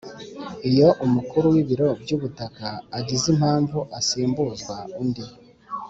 [0.69, 2.67] Iyo Umukuru w Ibiro by Ubutaka
[2.97, 5.25] agize impamvu asimbuzwa undi